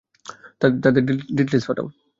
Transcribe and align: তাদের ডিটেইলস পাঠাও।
তাদের 0.83 1.01
ডিটেইলস 1.37 1.65
পাঠাও। 1.67 1.87